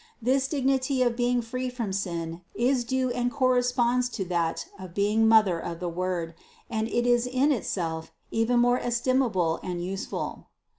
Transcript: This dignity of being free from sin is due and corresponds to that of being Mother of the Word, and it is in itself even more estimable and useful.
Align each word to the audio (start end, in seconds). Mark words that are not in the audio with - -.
This 0.19 0.47
dignity 0.47 1.03
of 1.03 1.15
being 1.15 1.43
free 1.43 1.69
from 1.69 1.93
sin 1.93 2.41
is 2.55 2.83
due 2.83 3.11
and 3.11 3.31
corresponds 3.31 4.09
to 4.17 4.25
that 4.25 4.65
of 4.79 4.95
being 4.95 5.27
Mother 5.27 5.59
of 5.59 5.79
the 5.79 5.89
Word, 5.89 6.33
and 6.71 6.87
it 6.87 7.05
is 7.05 7.27
in 7.27 7.51
itself 7.51 8.11
even 8.31 8.59
more 8.59 8.79
estimable 8.79 9.59
and 9.61 9.83
useful. 9.85 10.47